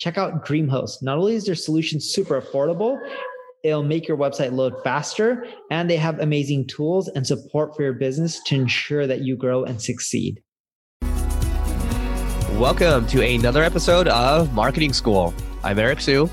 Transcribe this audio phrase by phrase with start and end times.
[0.00, 1.02] Check out DreamHost.
[1.02, 2.98] Not only is their solution super affordable,
[3.62, 7.92] it'll make your website load faster, and they have amazing tools and support for your
[7.92, 10.42] business to ensure that you grow and succeed.
[12.52, 15.34] Welcome to another episode of Marketing School.
[15.62, 16.30] I'm Eric Siu.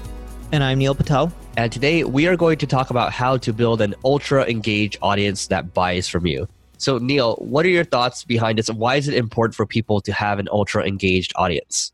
[0.54, 1.34] And I'm Neil Patel.
[1.58, 5.48] And today we are going to talk about how to build an ultra engaged audience
[5.48, 6.48] that buys from you.
[6.78, 8.70] So, Neil, what are your thoughts behind this?
[8.70, 11.92] Why is it important for people to have an ultra engaged audience?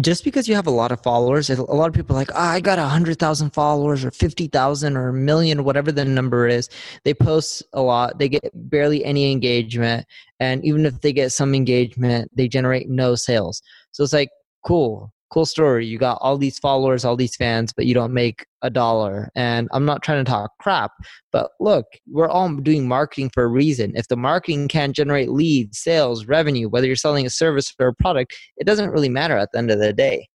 [0.00, 2.38] Just because you have a lot of followers, a lot of people are like, oh,
[2.38, 6.46] I got a hundred thousand followers or fifty thousand or a million, whatever the number
[6.46, 6.68] is.
[7.04, 10.06] They post a lot, they get barely any engagement,
[10.40, 13.62] and even if they get some engagement, they generate no sales.
[13.92, 14.30] So it's like,
[14.64, 15.86] cool, cool story.
[15.86, 19.30] You got all these followers, all these fans, but you don't make a dollar.
[19.34, 20.92] And I'm not trying to talk crap,
[21.32, 23.92] but look, we're all doing marketing for a reason.
[23.94, 27.94] If the marketing can't generate leads, sales, revenue, whether you're selling a service or a
[27.94, 30.28] product, it doesn't really matter at the end of the day.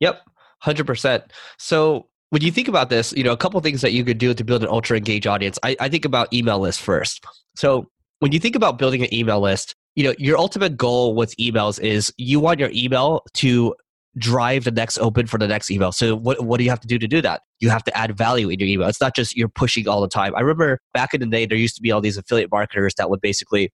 [0.00, 0.20] Yep,
[0.62, 1.22] 100%.
[1.58, 4.34] So when you think about this, you know, a couple things that you could do
[4.34, 5.58] to build an ultra engaged audience.
[5.62, 7.24] I, I think about email list first.
[7.56, 11.36] So when you think about building an email list, you know your ultimate goal with
[11.36, 13.74] emails is you want your email to
[14.18, 15.92] drive the next open for the next email.
[15.92, 17.42] So what, what do you have to do to do that?
[17.60, 18.88] You have to add value in your email.
[18.88, 20.34] It's not just you're pushing all the time.
[20.36, 23.10] I remember back in the day, there used to be all these affiliate marketers that
[23.10, 23.72] would basically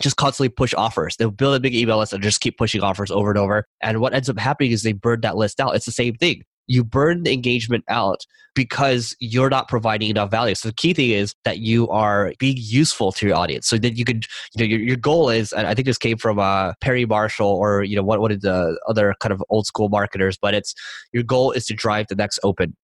[0.00, 1.16] just constantly push offers.
[1.16, 3.66] They'll build a big email list and just keep pushing offers over and over.
[3.82, 5.74] And what ends up happening is they burn that list out.
[5.74, 8.24] It's the same thing you burn the engagement out
[8.54, 10.54] because you're not providing enough value.
[10.54, 13.66] So the key thing is that you are being useful to your audience.
[13.66, 16.18] So that you could, you know, your, your goal is, and I think this came
[16.18, 19.66] from uh, Perry Marshall or, you know, what, what did the other kind of old
[19.66, 20.74] school marketers, but it's
[21.12, 22.76] your goal is to drive the next open,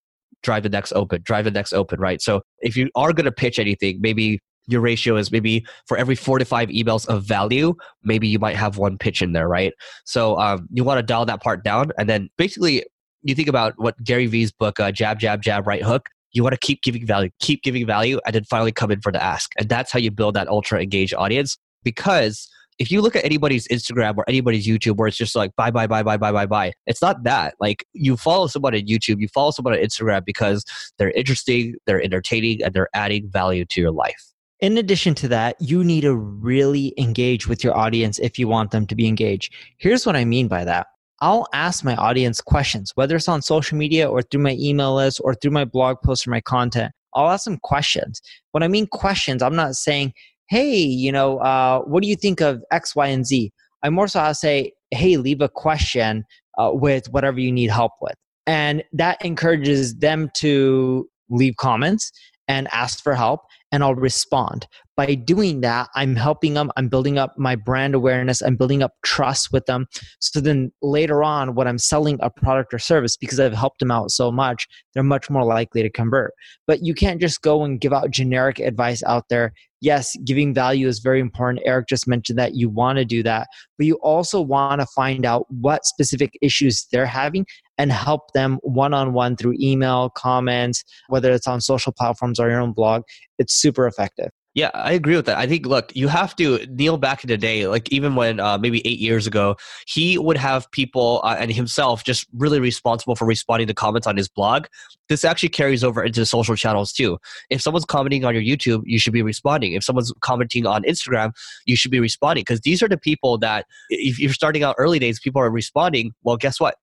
[0.43, 2.23] drive the next open, drive the next open, right?
[2.23, 6.15] So if you are going to pitch anything, maybe your ratio is maybe for every
[6.15, 9.73] four to five emails of value, maybe you might have one pitch in there, right?
[10.05, 11.91] So um, you want to dial that part down.
[11.99, 12.85] And then basically
[13.29, 16.55] you think about what Gary Vee's book, uh, Jab, Jab, Jab, Right Hook, you want
[16.55, 19.53] to keep giving value, keep giving value, and then finally come in for the ask.
[19.59, 21.57] And that's how you build that ultra engaged audience.
[21.83, 25.71] Because if you look at anybody's Instagram or anybody's YouTube where it's just like buy,
[25.71, 27.55] buy, buy, buy, buy, buy, buy, it's not that.
[27.61, 30.65] Like you follow someone on YouTube, you follow someone on Instagram because
[30.97, 34.33] they're interesting, they're entertaining, and they're adding value to your life.
[34.61, 38.73] In addition to that, you need to really engage with your audience if you want
[38.73, 39.55] them to be engaged.
[39.77, 40.89] Here's what I mean by that.
[41.21, 45.21] I'll ask my audience questions, whether it's on social media or through my email list
[45.25, 46.93] or through my blog posts or my content.
[47.15, 48.21] I'll ask them questions.
[48.53, 50.13] When I mean questions, I'm not saying,
[50.49, 53.51] hey, you know, uh, what do you think of X, Y, and Z?
[53.83, 56.25] I more so I'll say, hey, leave a question
[56.59, 58.15] uh, with whatever you need help with.
[58.47, 62.11] And that encourages them to leave comments
[62.47, 63.43] and ask for help
[63.73, 64.67] and I'll respond.
[64.97, 68.93] By doing that, I'm helping them, I'm building up my brand awareness, I'm building up
[69.05, 69.87] trust with them.
[70.19, 73.93] So then later on, when I'm selling a product or service, because I've helped them
[73.93, 76.33] out so much, they're much more likely to convert.
[76.67, 79.53] But you can't just go and give out generic advice out there.
[79.81, 81.63] Yes, giving value is very important.
[81.65, 83.47] Eric just mentioned that you want to do that,
[83.77, 87.47] but you also want to find out what specific issues they're having
[87.79, 92.51] and help them one on one through email, comments, whether it's on social platforms or
[92.51, 93.05] your own blog.
[93.39, 94.31] It's super effective.
[94.55, 95.39] Yeah, I agree with that.
[95.39, 98.59] I think, look, you have to Neil back in the day, like even when uh,
[98.59, 103.25] maybe eight years ago, he would have people uh, and himself just really responsible for
[103.25, 104.67] responding to comments on his blog.
[105.09, 107.19] This actually carries over into social channels too.
[107.51, 109.75] If someone's commenting on your YouTube, you should be responding.
[109.75, 111.33] If someone's commenting on Instagram,
[111.67, 114.99] you should be responding because these are the people that, if you're starting out early
[114.99, 116.15] days, people are responding.
[116.25, 116.75] Well, guess what?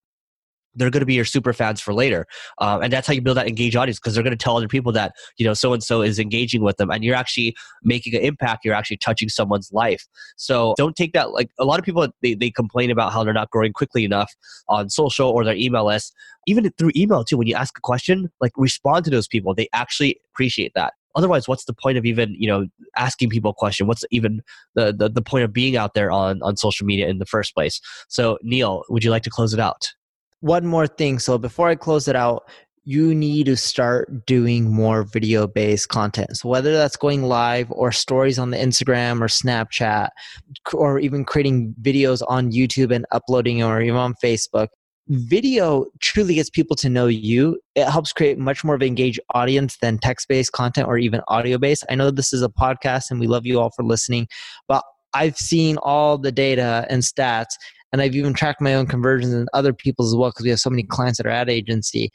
[0.75, 2.25] They're going to be your super fans for later.
[2.59, 4.68] Um, and that's how you build that engaged audience because they're going to tell other
[4.68, 8.16] people that you know so and so is engaging with them and you're actually making
[8.16, 10.06] an impact you're actually touching someone's life.
[10.38, 13.33] So don't take that like a lot of people they, they complain about how they're
[13.33, 14.33] not growing quickly enough
[14.68, 16.13] on social or their email list.
[16.48, 19.56] Even through email too when you ask a question like respond to those people.
[19.56, 20.94] They actually appreciate that.
[21.16, 22.68] Otherwise what's the point of even you know
[22.98, 23.88] asking people a question?
[23.88, 24.42] What's even
[24.75, 27.54] the, the the point of being out there on on social media in the first
[27.54, 27.80] place?
[28.10, 29.94] So neil would you like to close it out
[30.45, 31.18] one more thing.
[31.18, 32.47] So before I close it out,
[32.83, 36.38] you need to start doing more video based content.
[36.38, 40.09] So whether that's going live or stories on the Instagram or Snapchat,
[40.71, 44.68] or even creating videos on YouTube and uploading or even on Facebook,
[45.07, 47.59] video truly gets people to know you.
[47.74, 51.21] It helps create much more of an engaged audience than text based content or even
[51.27, 51.86] audio based.
[51.89, 54.27] I know this is a podcast and we love you all for listening,
[54.68, 54.83] but
[55.15, 57.56] I've seen all the data and stats
[57.95, 60.59] and I've even tracked my own conversions and other people's as well because we have
[60.59, 62.12] so many clients that are at agency.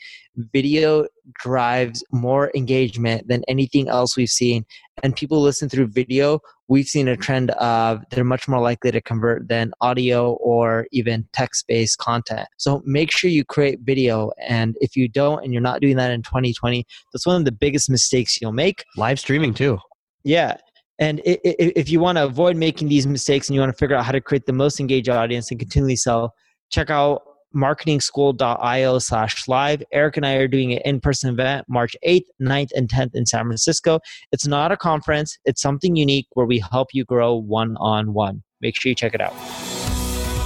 [0.52, 1.06] Video
[1.38, 4.66] drives more engagement than anything else we've seen,
[5.02, 6.40] and people listen through video.
[6.68, 11.26] We've seen a trend of they're much more likely to convert than audio or even
[11.32, 12.46] text based content.
[12.58, 16.10] So make sure you create video, and if you don't, and you're not doing that
[16.10, 18.84] in 2020, that's one of the biggest mistakes you'll make.
[18.98, 19.78] Live streaming too.
[20.24, 20.58] Yeah.
[21.00, 24.04] And if you want to avoid making these mistakes and you want to figure out
[24.04, 26.34] how to create the most engaged audience and continually sell,
[26.70, 27.22] check out
[27.56, 29.82] marketingschool.io slash live.
[29.92, 33.46] Eric and I are doing an in-person event March 8th, 9th, and 10th in San
[33.46, 33.98] Francisco.
[34.30, 35.38] It's not a conference.
[35.46, 38.42] It's something unique where we help you grow one-on-one.
[38.60, 39.34] Make sure you check it out.